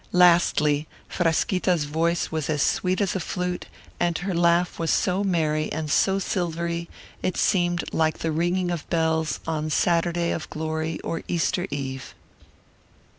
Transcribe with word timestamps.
Lastly, 0.13 0.87
Frasquita's 1.07 1.83
voice 1.83 2.31
was 2.31 2.49
as 2.49 2.63
sweet 2.63 3.01
as 3.01 3.15
a 3.15 3.19
flute, 3.19 3.67
and 3.99 4.17
her 4.17 4.33
laugh 4.33 4.79
was 4.79 4.89
so 4.89 5.23
merry 5.23 5.71
and 5.71 5.91
so 5.91 6.17
silvery 6.17 6.89
it 7.21 7.37
seemed 7.37 7.83
like 7.93 8.17
the 8.17 8.31
ringing 8.31 8.71
of 8.71 8.89
bells 8.89 9.39
on 9.45 9.69
Saturday 9.69 10.31
of 10.31 10.49
Glory 10.49 10.99
or 11.01 11.21
Easter 11.27 11.67
Eve. 11.69 12.15